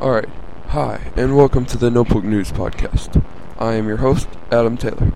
[0.00, 0.28] Alright,
[0.68, 3.20] hi, and welcome to the Notebook News Podcast.
[3.58, 5.12] I am your host, Adam Taylor.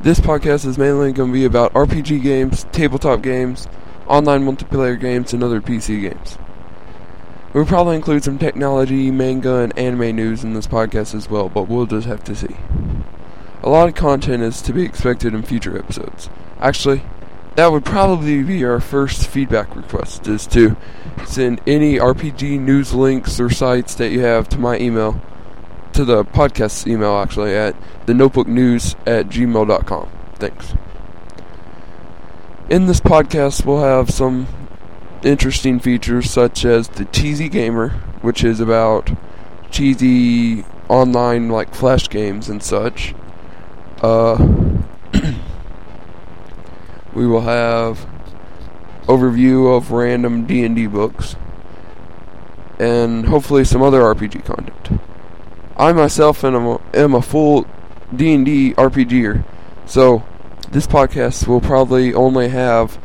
[0.00, 3.68] This podcast is mainly going to be about RPG games, tabletop games,
[4.08, 6.38] online multiplayer games, and other PC games.
[7.52, 11.68] We'll probably include some technology, manga, and anime news in this podcast as well, but
[11.68, 12.56] we'll just have to see.
[13.62, 16.28] A lot of content is to be expected in future episodes.
[16.58, 17.04] Actually,
[17.56, 20.76] that would probably be our first feedback request is to
[21.26, 25.20] send any RPG news links or sites that you have to my email
[25.92, 27.76] to the podcast email actually at
[28.06, 30.08] the notebook news at gmail.com.
[30.36, 30.74] Thanks.
[32.70, 34.46] In this podcast we'll have some
[35.22, 37.90] interesting features such as the cheesy gamer,
[38.22, 39.10] which is about
[39.70, 43.14] cheesy online like flash games and such.
[44.00, 44.61] Uh
[47.14, 48.06] we will have
[49.02, 51.36] overview of random D&D books
[52.78, 55.00] and hopefully some other RPG content.
[55.76, 57.66] I myself am a, am a full
[58.14, 59.44] D&D RPGer,
[59.86, 60.24] so
[60.70, 62.98] this podcast will probably only have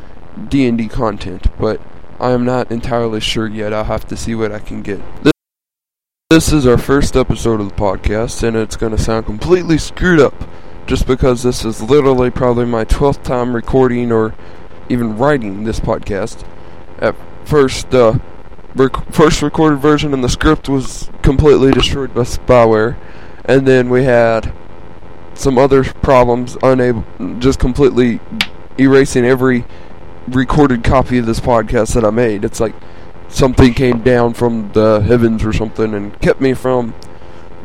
[0.50, 1.82] D&D content, but
[2.20, 3.74] I am not entirely sure yet.
[3.74, 5.02] I'll have to see what I can get.
[6.30, 10.20] This is our first episode of the podcast, and it's going to sound completely screwed
[10.20, 10.34] up
[10.88, 14.34] just because this is literally probably my 12th time recording or
[14.88, 16.48] even writing this podcast.
[17.00, 17.14] At
[17.44, 18.20] first, the uh,
[18.74, 22.98] rec- first recorded version and the script was completely destroyed by spyware,
[23.44, 24.54] and then we had
[25.34, 27.04] some other problems, unable,
[27.40, 28.22] just completely
[28.80, 29.66] erasing every
[30.30, 32.46] recorded copy of this podcast that I made.
[32.46, 32.76] It's like
[33.28, 36.96] something came down from the heavens or something and kept me from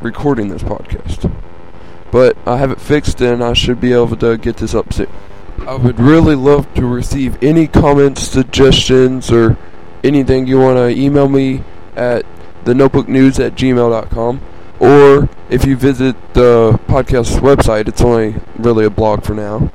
[0.00, 1.31] recording this podcast
[2.12, 5.08] but I have it fixed and I should be able to get this up soon.
[5.66, 9.56] I would really love to receive any comments, suggestions, or
[10.04, 11.64] anything you want to email me
[11.96, 12.24] at
[12.64, 14.40] the notebooknews at gmail.com.
[14.78, 19.72] Or if you visit the podcast website, it's only really a blog for now,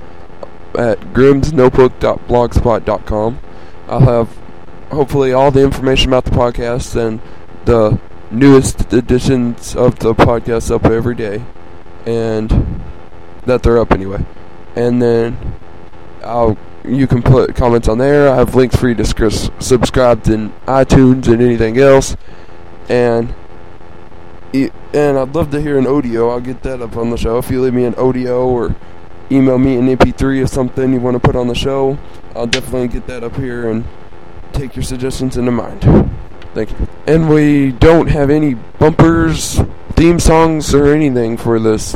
[0.77, 3.39] at grimsnotebook.blogspot.com.
[3.87, 4.37] I'll have
[4.91, 7.19] hopefully all the information about the podcast and
[7.65, 11.43] the newest editions of the podcast up every day
[12.07, 12.81] and
[13.45, 14.25] that they're up anyway.
[14.75, 15.37] And then
[16.23, 18.29] I'll you can put comments on there.
[18.29, 19.03] I have links for you to
[19.59, 22.15] subscribe to iTunes and anything else.
[22.89, 23.35] And
[24.53, 26.29] and I'd love to hear an audio.
[26.29, 27.37] I'll get that up on the show.
[27.37, 28.75] If you leave me an audio or
[29.29, 31.97] email me an MP3 of something you want to put on the show,
[32.33, 33.83] I'll definitely get that up here and
[34.53, 35.81] take your suggestions into mind.
[36.53, 36.87] Thank you.
[37.05, 39.59] And we don't have any bumpers
[39.97, 41.95] theme songs or anything for this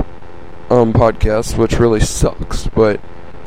[0.72, 2.68] um, podcast, which really sucks.
[2.68, 3.00] But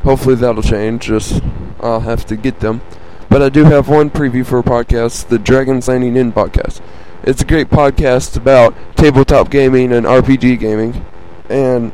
[0.05, 1.03] hopefully that'll change.
[1.07, 1.43] Just
[1.81, 2.81] I'll have to get them.
[3.29, 6.81] But I do have one preview for a podcast, the Dragon's Landing Inn podcast.
[7.25, 11.05] It's a great podcast about tabletop gaming and RPG gaming,
[11.49, 11.91] and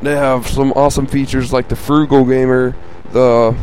[0.00, 2.74] they have some awesome features like the Frugal Gamer,
[3.12, 3.54] the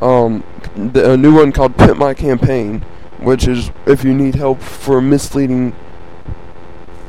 [0.00, 0.42] um,
[0.74, 2.80] the, a new one called Pimp My Campaign,
[3.20, 5.76] which is if you need help for misleading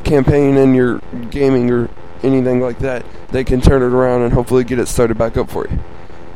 [0.03, 0.99] campaign in your
[1.29, 1.89] gaming or
[2.23, 5.49] anything like that, they can turn it around and hopefully get it started back up
[5.49, 5.79] for you.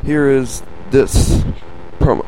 [0.03, 1.43] Here is this
[1.99, 2.25] promo.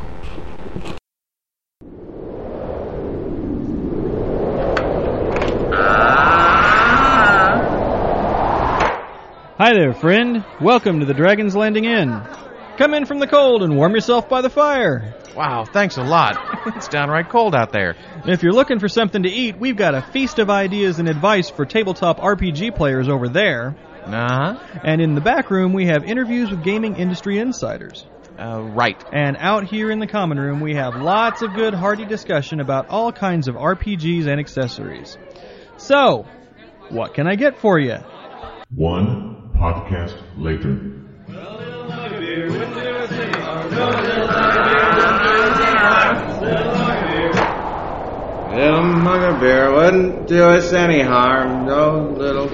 [9.58, 10.44] Hi there, friend.
[10.60, 12.22] Welcome to the Dragon's Landing Inn.
[12.76, 15.14] Come in from the cold and warm yourself by the fire.
[15.34, 16.36] Wow, thanks a lot.
[16.76, 17.96] it's downright cold out there.
[18.26, 21.48] If you're looking for something to eat, we've got a feast of ideas and advice
[21.48, 23.76] for tabletop RPG players over there.
[24.04, 24.80] Uh huh.
[24.84, 28.06] And in the back room, we have interviews with gaming industry insiders.
[28.38, 29.02] Uh, right.
[29.10, 32.90] And out here in the common room, we have lots of good, hearty discussion about
[32.90, 35.16] all kinds of RPGs and accessories.
[35.78, 36.26] So,
[36.90, 37.96] what can I get for you?
[38.74, 41.05] One podcast later.
[42.36, 42.58] Little
[48.82, 51.64] mug of beer wouldn't do us any harm.
[51.64, 52.50] No little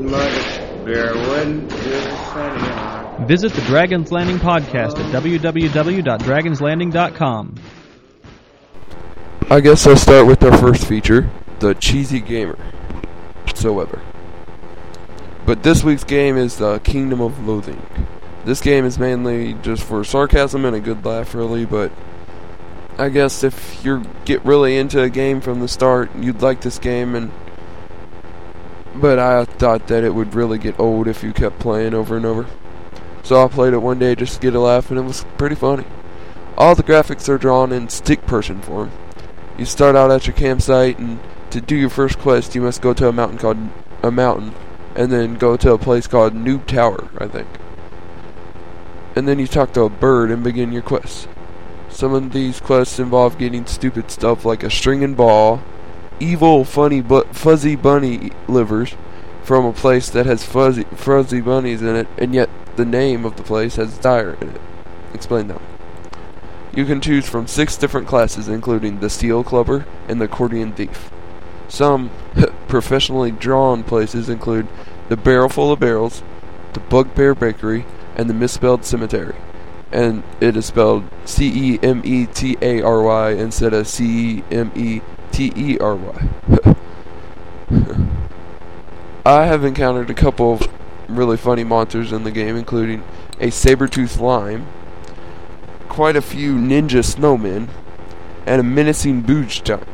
[0.00, 3.26] mug of beer wouldn't do us any harm.
[3.26, 7.54] Visit the Dragon's Landing podcast at www.dragonslanding.com.
[9.50, 12.56] I guess I'll start with our first feature, the Cheesy Gamer.
[13.54, 14.00] So ever.
[15.44, 17.82] But this week's game is the Kingdom of Loathing.
[18.46, 21.90] This game is mainly just for sarcasm and a good laugh, really, but
[22.96, 26.78] I guess if you get really into a game from the start, you'd like this
[26.78, 27.32] game, and
[28.94, 32.24] but I thought that it would really get old if you kept playing over and
[32.24, 32.46] over.
[33.24, 35.56] So I played it one day just to get a laugh, and it was pretty
[35.56, 35.84] funny.
[36.56, 38.92] All the graphics are drawn in stick person form.
[39.58, 41.18] You start out at your campsite, and
[41.50, 43.58] to do your first quest, you must go to a mountain called
[44.04, 44.54] a mountain,
[44.94, 47.48] and then go to a place called Noob Tower, I think.
[49.16, 51.26] And then you talk to a bird and begin your quest.
[51.88, 55.62] Some of these quests involve getting stupid stuff like a string and ball,
[56.20, 58.94] evil, funny, but fuzzy bunny livers
[59.42, 63.36] from a place that has fuzzy, fuzzy bunnies in it, and yet the name of
[63.36, 64.60] the place has dire in it.
[65.14, 65.62] Explain that.
[66.74, 71.10] You can choose from six different classes, including the Steel Clubber and the Accordion Thief.
[71.68, 72.10] Some
[72.68, 74.68] professionally drawn places include
[75.08, 76.22] the Barrel Full of Barrels,
[76.74, 77.86] the Bugbear Bakery,
[78.16, 79.36] and the Misspelled Cemetery.
[79.92, 84.38] And it is spelled C E M E T A R Y instead of C
[84.38, 86.28] E M E T E R Y.
[89.24, 90.68] I have encountered a couple of
[91.08, 93.02] really funny monsters in the game, including
[93.40, 94.66] a saber-toothed lime,
[95.88, 97.68] quite a few ninja snowmen,
[98.46, 99.88] and a menacing booge giant.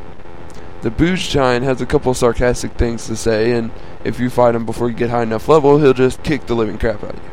[0.81, 3.71] The booge giant has a couple sarcastic things to say, and
[4.03, 6.77] if you fight him before you get high enough level, he'll just kick the living
[6.77, 7.32] crap out of you.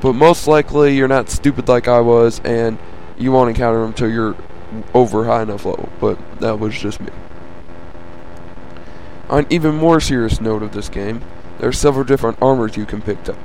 [0.00, 2.78] But most likely, you're not stupid like I was, and
[3.18, 4.36] you won't encounter them until you're
[4.94, 5.88] over high enough level.
[6.00, 7.10] But that was just me.
[9.28, 11.22] On even more serious note of this game,
[11.58, 13.36] there are several different armors you can pick up.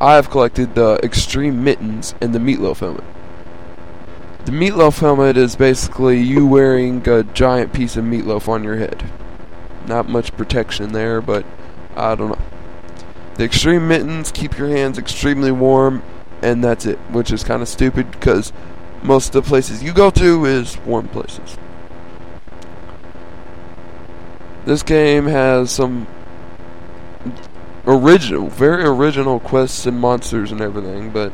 [0.00, 3.04] I have collected the Extreme Mittens and the Meatloaf helmet.
[4.44, 9.10] The Meatloaf helmet is basically you wearing a giant piece of meatloaf on your head.
[9.86, 11.44] Not much protection there, but
[11.96, 12.35] I don't know.
[13.36, 16.02] The Extreme Mittens keep your hands extremely warm,
[16.40, 18.52] and that's it, which is kind of stupid because
[19.02, 21.58] most of the places you go to is warm places.
[24.64, 26.06] This game has some
[27.86, 31.30] original, very original quests and monsters and everything, but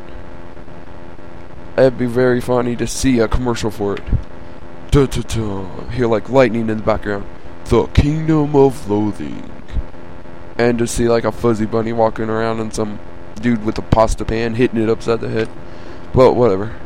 [1.77, 4.03] it'd be very funny to see a commercial for it.
[4.91, 5.89] Duh, duh, duh.
[5.91, 7.27] Hear like lightning in the background.
[7.67, 9.62] The Kingdom of Loathing.
[10.59, 12.99] And to see like a fuzzy bunny walking around and some
[13.41, 15.49] dude with a pasta pan hitting it upside the head.
[16.13, 16.77] But whatever.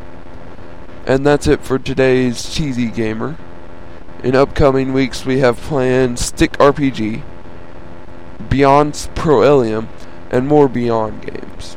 [1.07, 3.37] And that's it for today's Cheesy Gamer.
[4.23, 7.23] In upcoming weeks, we have planned Stick RPG,
[8.49, 9.89] BYOND Proelium,
[10.31, 11.77] and more BYOND games.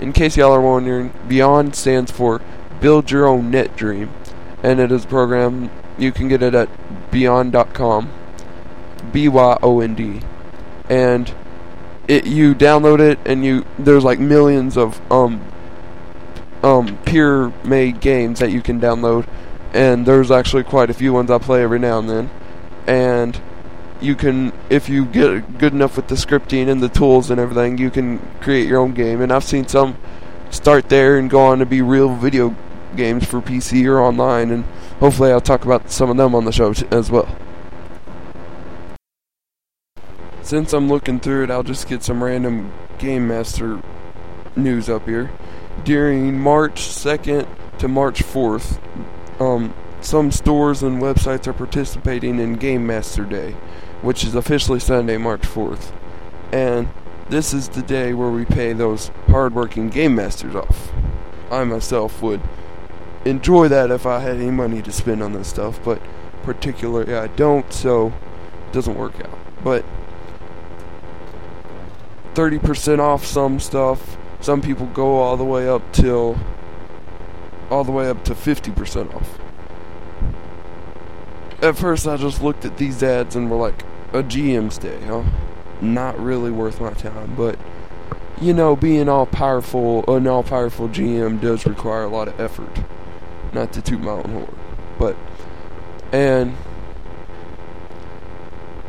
[0.00, 2.42] In case y'all are wondering, BYOND stands for
[2.80, 4.10] Build Your Own Net Dream,
[4.62, 6.68] and it is a program you can get it at
[7.10, 8.10] byond.com,
[9.12, 10.20] B Y O N D,
[10.88, 11.34] and
[12.08, 15.44] it you download it and you there's like millions of um
[16.62, 19.26] um peer made games that you can download
[19.76, 22.30] and there's actually quite a few ones I play every now and then.
[22.86, 23.38] And
[24.00, 27.76] you can, if you get good enough with the scripting and the tools and everything,
[27.76, 29.20] you can create your own game.
[29.20, 29.98] And I've seen some
[30.50, 32.56] start there and go on to be real video
[32.96, 34.50] games for PC or online.
[34.50, 34.64] And
[34.98, 37.36] hopefully, I'll talk about some of them on the show t- as well.
[40.46, 43.82] Since I'm looking through it, I'll just get some random Game Master
[44.54, 45.32] news up here.
[45.82, 47.48] During March 2nd
[47.78, 48.78] to March 4th,
[49.40, 53.56] um, some stores and websites are participating in Game Master Day,
[54.02, 55.92] which is officially Sunday, March 4th.
[56.52, 56.90] And
[57.28, 60.92] this is the day where we pay those hardworking Game Masters off.
[61.50, 62.40] I myself would
[63.24, 66.00] enjoy that if I had any money to spend on this stuff, but
[66.44, 68.12] particularly I don't, so
[68.68, 69.36] it doesn't work out.
[69.64, 69.84] But
[72.36, 74.18] 30% off some stuff.
[74.40, 76.38] Some people go all the way up till
[77.70, 79.38] all the way up to 50% off.
[81.62, 85.24] At first, I just looked at these ads and were like, a GM's day, huh?
[85.80, 87.58] Not really worth my time, but
[88.40, 92.84] you know, being all powerful, an all powerful GM does require a lot of effort.
[93.52, 94.58] Not to toot my own horn,
[94.98, 95.16] but
[96.12, 96.54] and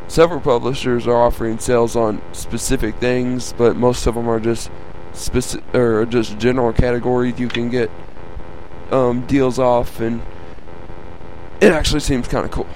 [0.07, 4.71] several publishers are offering sales on specific things, but most of them are just
[5.13, 7.89] specific or just general categories you can get
[8.91, 10.21] um, deals off, and
[11.59, 12.67] it actually seems kind of cool.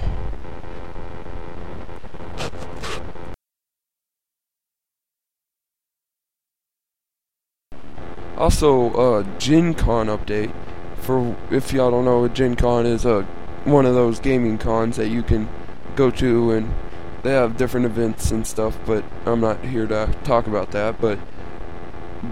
[8.36, 10.52] Also, uh, Gen Con update.
[10.98, 13.22] For if y'all don't know, Gen Con is a
[13.64, 15.48] one of those gaming cons that you can
[15.94, 16.74] go to, and
[17.22, 18.78] they have different events and stuff.
[18.86, 21.00] But I'm not here to talk about that.
[21.00, 21.18] But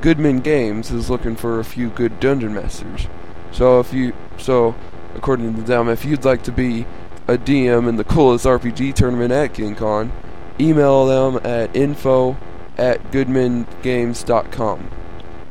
[0.01, 3.07] Goodman Games is looking for a few good dungeon masters.
[3.53, 4.75] So if you so
[5.15, 6.87] according to them, if you'd like to be
[7.27, 10.13] a DM in the coolest RPG tournament at Con,
[10.59, 12.37] email them at info
[12.77, 14.91] at goodmangames.com.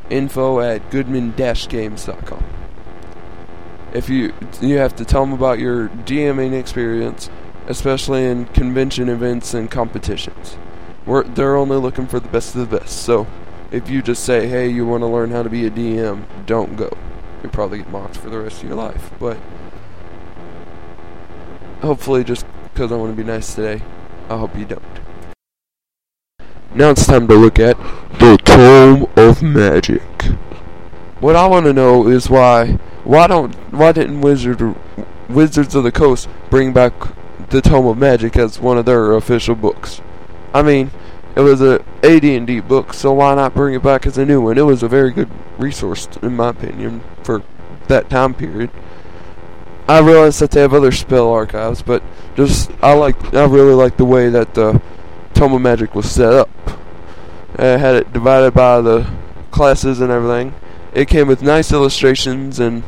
[0.09, 2.43] Info at goodman-games.com.
[3.93, 7.29] If you you have to tell them about your DMing experience
[7.69, 10.57] especially in convention events and competitions.
[11.05, 13.03] We're, they're only looking for the best of the best.
[13.03, 13.27] So
[13.71, 16.75] if you just say, hey, you want to learn how to be a DM, don't
[16.75, 16.89] go.
[17.41, 19.11] You'll probably get mocked for the rest of your life.
[19.19, 19.37] But
[21.81, 23.83] hopefully, just because I want to be nice today,
[24.29, 24.83] I hope you don't.
[26.73, 27.77] Now it's time to look at
[28.19, 30.01] the Tome of Magic.
[31.19, 34.75] What I want to know is why why don't why didn't Wizard
[35.27, 36.93] Wizards of the Coast bring back
[37.49, 40.01] the Tome of Magic as one of their official books?
[40.53, 40.91] I mean,
[41.35, 44.57] it was a AD&D book, so why not bring it back as a new one?
[44.57, 47.43] It was a very good resource, in my opinion, for
[47.87, 48.71] that time period.
[49.87, 52.03] I realize that they have other spell archives, but
[52.35, 54.81] just I like I really like the way that the
[55.33, 56.49] Tome of Magic was set up.
[57.53, 59.09] It had it divided by the
[59.49, 60.53] classes and everything.
[60.93, 62.83] It came with nice illustrations and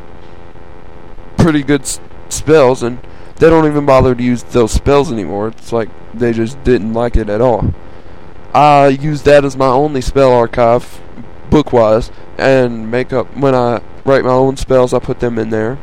[1.38, 1.88] pretty good
[2.30, 3.00] spells, and
[3.42, 5.48] they don't even bother to use those spells anymore.
[5.48, 7.74] It's like they just didn't like it at all.
[8.54, 11.02] I use that as my only spell archive,
[11.50, 14.94] book wise, and make up when I write my own spells.
[14.94, 15.78] I put them in there.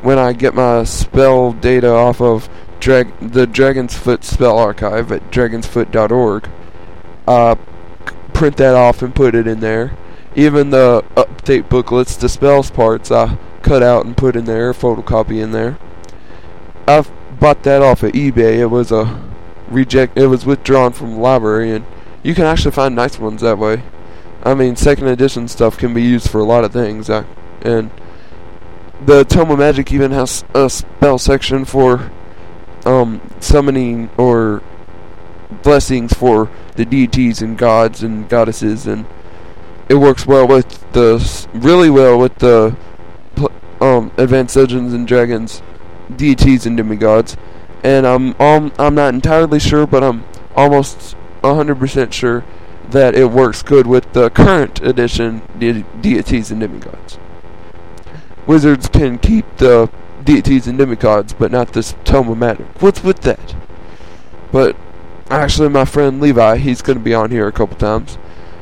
[0.00, 2.48] When I get my spell data off of
[2.80, 9.46] drag the Dragon's Foot spell archive at dragonsfoot.org, c- print that off and put it
[9.46, 9.94] in there.
[10.34, 15.42] Even the update booklets, the spells parts, I cut out and put in there, photocopy
[15.42, 15.78] in there.
[16.86, 17.04] I
[17.40, 18.58] bought that off of eBay.
[18.58, 19.22] It was a
[19.68, 20.18] reject.
[20.18, 21.86] It was withdrawn from the library, and
[22.22, 23.82] you can actually find nice ones that way.
[24.42, 27.24] I mean, second edition stuff can be used for a lot of things, uh,
[27.62, 27.90] and
[29.04, 32.10] the Tome of Magic even has a spell section for
[32.84, 34.62] um, summoning or
[35.62, 39.06] blessings for the deities and gods and goddesses, and
[39.88, 42.76] it works well with the really well with the
[43.80, 45.62] um, Advanced Dungeons and Dragons
[46.14, 47.36] deities and demigods.
[47.82, 50.24] And I'm um, I'm not entirely sure, but I'm
[50.56, 52.44] almost 100% sure
[52.90, 57.18] that it works good with the current edition de- deities and demigods.
[58.46, 59.90] Wizards can keep the
[60.22, 62.66] deities and demigods, but not this Tome of Magic.
[62.80, 63.54] What's with that?
[64.52, 64.76] But
[65.30, 68.18] actually, my friend Levi, he's going to be on here a couple times.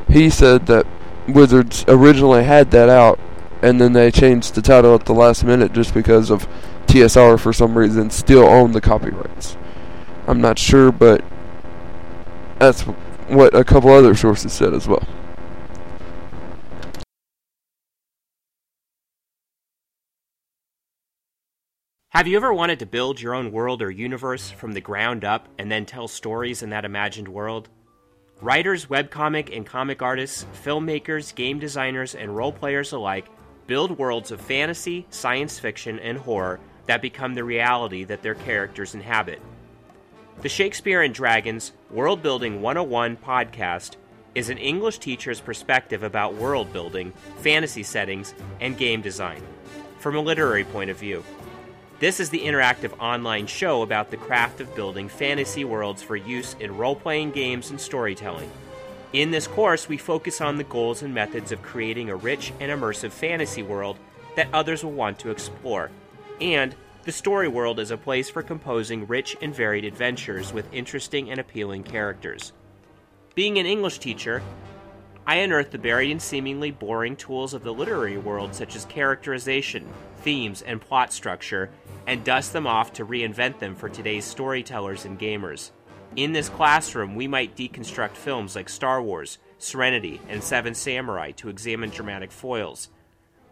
[0.09, 0.87] He said that
[1.29, 3.19] Wizards originally had that out,
[3.61, 6.49] and then they changed the title at the last minute just because of
[6.93, 9.57] TSR for some reason still own the copyrights.
[10.27, 11.25] I'm not sure, but
[12.59, 12.83] that's
[13.29, 15.03] what a couple other sources said as well.
[22.11, 25.49] Have you ever wanted to build your own world or universe from the ground up
[25.57, 27.71] and then tell stories in that imagined world?
[28.43, 33.31] Writers, webcomic and comic artists, filmmakers, game designers, and role players alike
[33.67, 38.95] build worlds of fantasy, science fiction, and horror that become the reality that their characters
[38.95, 39.41] inhabit.
[40.41, 43.97] The Shakespeare and Dragons World Building 101 podcast
[44.35, 49.43] is an English teacher's perspective about world building, fantasy settings, and game design
[49.99, 51.23] from a literary point of view.
[52.01, 56.57] This is the interactive online show about the craft of building fantasy worlds for use
[56.59, 58.51] in role playing games and storytelling.
[59.12, 62.73] In this course, we focus on the goals and methods of creating a rich and
[62.73, 63.99] immersive fantasy world
[64.35, 65.93] that others will want to explore.
[66.41, 66.75] And
[67.05, 71.41] the story world is a place for composing rich and varied adventures with interesting and
[71.41, 72.53] appealing characters.
[73.35, 74.43] Being an English teacher,
[75.27, 79.87] I unearth the buried and seemingly boring tools of the literary world, such as characterization,
[80.19, 81.71] themes, and plot structure,
[82.07, 85.71] and dust them off to reinvent them for today's storytellers and gamers.
[86.17, 91.49] In this classroom, we might deconstruct films like Star Wars, Serenity, and Seven Samurai to
[91.49, 92.91] examine dramatic foils,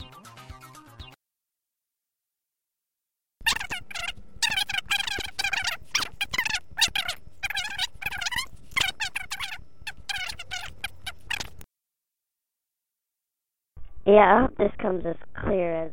[14.11, 15.91] Yeah, I hope this comes as clear as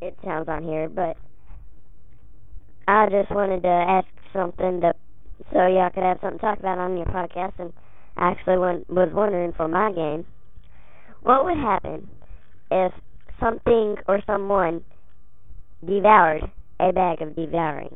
[0.00, 1.16] it sounds on here, but
[2.88, 4.92] I just wanted to ask something to
[5.52, 7.72] so y'all could have something to talk about on your podcast, and
[8.16, 10.26] I actually went, was wondering for my game,
[11.22, 12.10] what would happen
[12.72, 12.92] if
[13.38, 14.82] something or someone
[15.86, 16.42] devoured
[16.80, 17.94] a bag of devouring?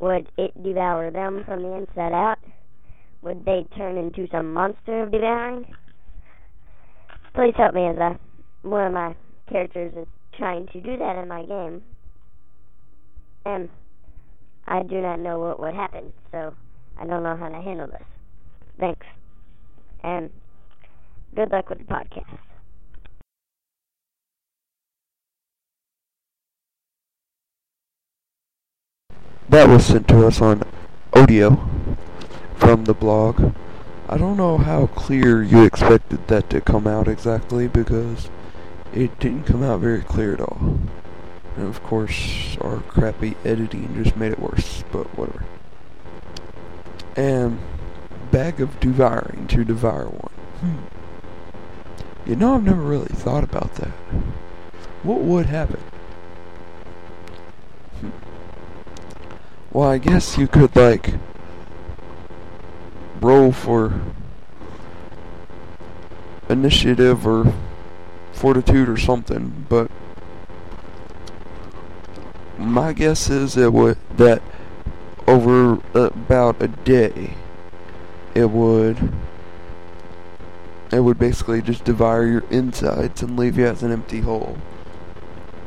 [0.00, 2.38] Would it devour them from the inside out?
[3.22, 5.66] Would they turn into some monster of devouring?
[7.34, 8.16] Please help me as
[8.62, 9.14] one of my
[9.48, 10.06] characters is
[10.36, 11.82] trying to do that in my game.
[13.44, 13.68] And
[14.66, 16.54] I do not know what would happen, so
[16.98, 18.02] I don't know how to handle this.
[18.78, 19.06] Thanks.
[20.02, 20.30] And
[21.34, 22.38] good luck with the podcast.
[29.48, 30.62] That was sent to us on
[31.14, 31.58] audio
[32.56, 33.54] from the blog.
[34.10, 38.30] I don't know how clear you expected that to come out exactly because
[38.94, 40.78] it didn't come out very clear at all.
[41.56, 45.44] And of course, our crappy editing just made it worse, but whatever.
[47.16, 47.60] And
[48.30, 50.32] bag of devouring to devour one.
[50.60, 52.30] Hmm.
[52.30, 53.90] You know, I've never really thought about that.
[55.02, 55.80] What would happen?
[58.00, 58.10] Hmm.
[59.70, 61.14] Well, I guess you could, like,
[63.20, 64.00] roll for
[66.48, 67.52] initiative or
[68.32, 69.90] fortitude or something, but
[72.56, 74.42] my guess is it would that
[75.26, 77.34] over uh, about a day
[78.34, 79.12] it would
[80.90, 84.56] it would basically just devour your insides and leave you as an empty hole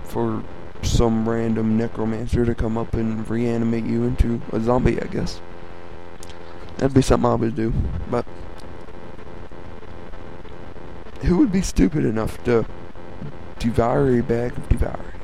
[0.04, 0.44] for
[0.82, 5.40] some random necromancer to come up and reanimate you into a zombie, I guess.
[6.82, 7.72] That'd be something I would do,
[8.10, 8.26] but
[11.22, 12.66] who would be stupid enough to
[13.60, 15.22] devour a bag of devouring?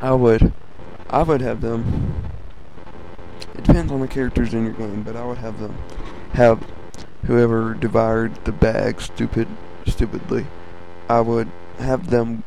[0.00, 0.54] I would,
[1.10, 2.14] I would have them.
[3.56, 5.76] It depends on the characters in your game, but I would have them
[6.32, 6.66] have
[7.26, 9.48] whoever devoured the bag stupid,
[9.86, 10.46] stupidly.
[11.10, 12.42] I would have them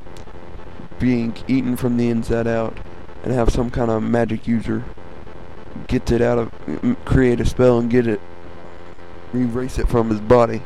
[0.98, 2.80] being eaten from the inside out,
[3.24, 4.84] and have some kind of magic user
[5.88, 6.52] get it out of,
[7.06, 8.22] create a spell and get it,
[9.34, 10.62] erase it from his body.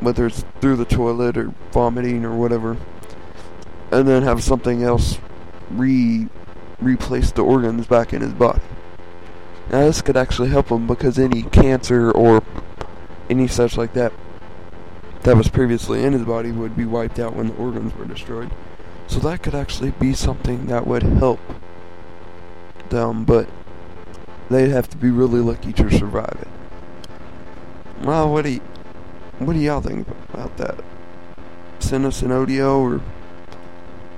[0.00, 2.76] Whether it's through the toilet or vomiting or whatever
[3.90, 5.18] and then have something else
[5.70, 6.28] re
[6.80, 8.60] replace the organs back in his body.
[9.70, 12.42] Now this could actually help him because any cancer or
[13.30, 14.12] any such like that
[15.22, 18.50] that was previously in his body would be wiped out when the organs were destroyed.
[19.08, 21.40] So that could actually be something that would help
[22.90, 23.48] them, but
[24.50, 26.48] they'd have to be really lucky to survive it.
[28.04, 28.60] Well, what do you,
[29.38, 30.84] what do y'all think about that?
[31.78, 33.00] Send us an audio or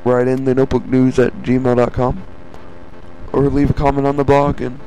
[0.05, 2.23] write in the notebook news at gmail.com
[3.33, 4.79] or leave a comment on the blog and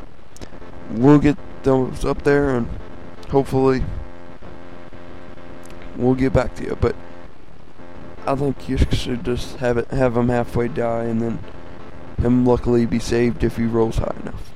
[0.90, 2.68] we'll get those up there and
[3.30, 3.84] hopefully
[5.96, 6.96] we'll get back to you but
[8.26, 11.40] I think you should just have it have him halfway die and then
[12.22, 14.54] him luckily be saved if he rolls high enough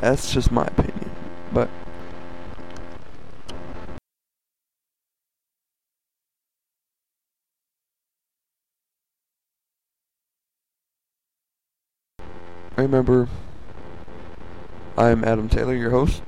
[0.00, 1.10] that's just my opinion
[1.52, 1.68] but
[12.76, 13.28] I remember,
[14.98, 16.22] I'm Adam Taylor, your host.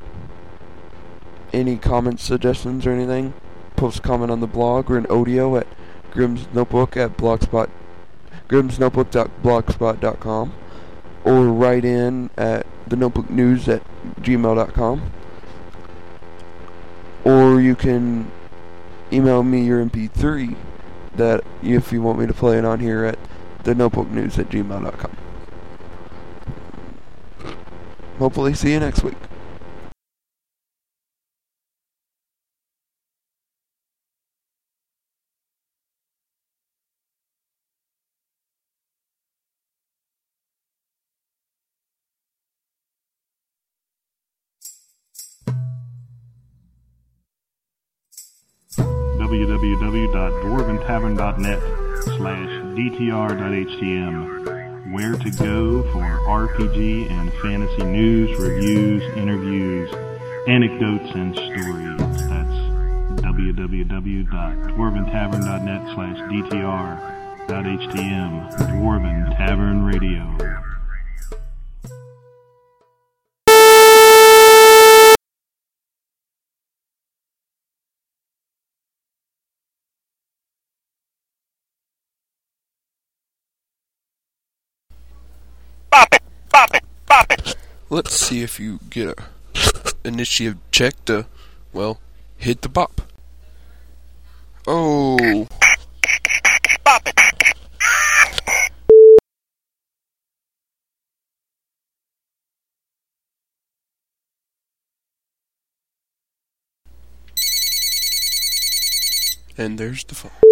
[1.53, 3.35] Any comments, suggestions, or anything,
[3.75, 5.67] post a comment on the blog or an audio at
[6.13, 7.69] Grim's Notebook at blogspot
[8.49, 10.53] grimsnotebook.blogspot.com
[11.25, 13.83] or write in at the notebook news at
[14.21, 15.11] gmail.com
[17.25, 18.31] or you can
[19.13, 20.57] email me your mp3
[21.17, 23.19] that if you want me to play it on here at
[23.65, 25.17] the notebook news at gmail.com
[28.19, 29.17] hopefully see you next week
[49.27, 51.61] www.dwarventavern.net
[52.17, 54.15] slash dtr.htm
[54.93, 59.91] Where to go for RPG and fantasy news, reviews, interviews,
[60.47, 61.99] anecdotes, and stories.
[62.29, 62.55] That's
[63.21, 70.23] www.dwarventavern.net slash dtr.htm Dwarven Tavern Radio.
[87.89, 89.15] Let's see if you get a
[90.05, 91.27] initiative check to,
[91.73, 92.01] well,
[92.37, 93.01] hit the bop.
[94.67, 95.47] Oh.
[96.85, 97.15] Bop it.
[109.57, 110.46] And there's the phone.